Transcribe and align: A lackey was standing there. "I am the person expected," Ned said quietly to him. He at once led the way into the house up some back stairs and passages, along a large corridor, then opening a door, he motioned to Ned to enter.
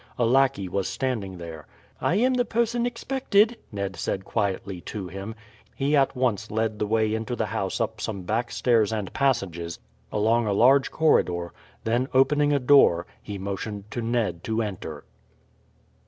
A 0.17 0.25
lackey 0.25 0.67
was 0.67 0.87
standing 0.87 1.37
there. 1.37 1.67
"I 1.99 2.15
am 2.15 2.33
the 2.33 2.43
person 2.43 2.87
expected," 2.87 3.57
Ned 3.71 3.95
said 3.95 4.25
quietly 4.25 4.81
to 4.85 5.09
him. 5.09 5.35
He 5.75 5.95
at 5.95 6.15
once 6.15 6.49
led 6.49 6.79
the 6.79 6.87
way 6.87 7.13
into 7.13 7.35
the 7.35 7.45
house 7.45 7.79
up 7.79 8.01
some 8.01 8.23
back 8.23 8.49
stairs 8.49 8.91
and 8.91 9.13
passages, 9.13 9.77
along 10.11 10.47
a 10.47 10.53
large 10.53 10.89
corridor, 10.89 11.53
then 11.83 12.07
opening 12.15 12.51
a 12.51 12.57
door, 12.57 13.05
he 13.21 13.37
motioned 13.37 13.91
to 13.91 14.01
Ned 14.01 14.43
to 14.45 14.63
enter. 14.63 15.05